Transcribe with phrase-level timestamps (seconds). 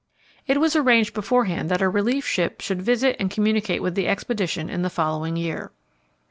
[0.47, 4.67] It was arranged beforehand that a relief ship should visit and communicate with the expedition
[4.67, 5.71] in the following year.